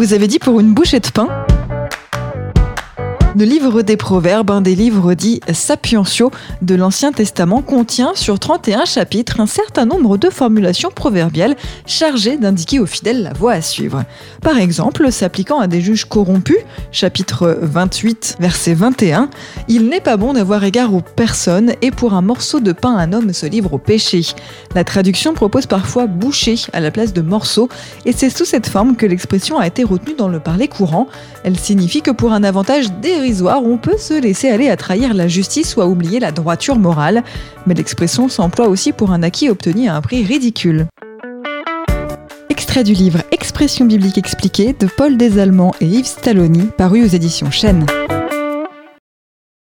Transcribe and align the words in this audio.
Vous 0.00 0.14
avez 0.14 0.28
dit 0.28 0.38
pour 0.38 0.60
une 0.60 0.72
bouchée 0.72 0.98
de 0.98 1.08
pain 1.08 1.28
le 3.36 3.44
livre 3.44 3.82
des 3.82 3.96
Proverbes, 3.96 4.50
un 4.50 4.60
des 4.60 4.74
livres 4.74 5.14
dits 5.14 5.40
sapientiaux 5.52 6.30
de 6.62 6.74
l'Ancien 6.74 7.12
Testament, 7.12 7.62
contient 7.62 8.12
sur 8.14 8.38
31 8.38 8.84
chapitres 8.84 9.40
un 9.40 9.46
certain 9.46 9.86
nombre 9.86 10.16
de 10.16 10.30
formulations 10.30 10.90
proverbiales 10.90 11.56
chargées 11.86 12.36
d'indiquer 12.36 12.80
aux 12.80 12.86
fidèles 12.86 13.22
la 13.22 13.32
voie 13.32 13.52
à 13.52 13.62
suivre. 13.62 14.04
Par 14.42 14.58
exemple, 14.58 15.12
s'appliquant 15.12 15.60
à 15.60 15.68
des 15.68 15.80
juges 15.80 16.06
corrompus, 16.06 16.58
chapitre 16.90 17.58
28, 17.62 18.36
verset 18.40 18.74
21, 18.74 19.30
Il 19.68 19.88
n'est 19.88 20.00
pas 20.00 20.16
bon 20.16 20.32
d'avoir 20.32 20.64
égard 20.64 20.92
aux 20.94 21.02
personnes 21.02 21.74
et 21.82 21.90
pour 21.90 22.14
un 22.14 22.22
morceau 22.22 22.60
de 22.60 22.72
pain 22.72 22.96
un 22.96 23.12
homme 23.12 23.32
se 23.32 23.46
livre 23.46 23.74
au 23.74 23.78
péché. 23.78 24.22
La 24.74 24.84
traduction 24.84 25.34
propose 25.34 25.66
parfois 25.66 26.06
boucher 26.06 26.56
à 26.72 26.80
la 26.80 26.90
place 26.90 27.12
de 27.12 27.22
morceau 27.22 27.68
et 28.04 28.12
c'est 28.12 28.30
sous 28.30 28.44
cette 28.44 28.68
forme 28.68 28.96
que 28.96 29.06
l'expression 29.06 29.58
a 29.58 29.66
été 29.66 29.84
retenue 29.84 30.14
dans 30.16 30.28
le 30.28 30.40
parler 30.40 30.68
courant. 30.68 31.06
Elle 31.44 31.58
signifie 31.58 32.02
que 32.02 32.10
pour 32.10 32.32
un 32.32 32.42
avantage 32.42 32.90
on 33.38 33.76
peut 33.76 33.98
se 33.98 34.20
laisser 34.20 34.48
aller 34.48 34.68
à 34.68 34.76
trahir 34.76 35.14
la 35.14 35.28
justice 35.28 35.76
ou 35.76 35.80
à 35.80 35.86
oublier 35.86 36.20
la 36.20 36.32
droiture 36.32 36.76
morale, 36.76 37.22
mais 37.66 37.74
l'expression 37.74 38.28
s'emploie 38.28 38.68
aussi 38.68 38.92
pour 38.92 39.12
un 39.12 39.22
acquis 39.22 39.50
obtenu 39.50 39.88
à 39.88 39.96
un 39.96 40.00
prix 40.00 40.24
ridicule. 40.24 40.86
Extrait 42.48 42.84
du 42.84 42.92
livre 42.92 43.22
Expression 43.30 43.84
biblique 43.84 44.18
expliquée 44.18 44.74
de 44.78 44.86
Paul 44.86 45.16
Desallemands 45.16 45.74
et 45.80 45.86
Yves 45.86 46.06
Stalloni, 46.06 46.68
paru 46.76 47.04
aux 47.04 47.08
éditions 47.08 47.50
Chênes. 47.50 47.86